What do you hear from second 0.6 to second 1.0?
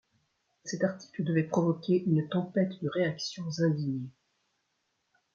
Cet